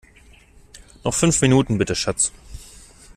Noch 1.03 1.13
fünf 1.13 1.39
Minuten 1.43 1.77
bitte, 1.77 1.93
Schatz! 1.93 2.31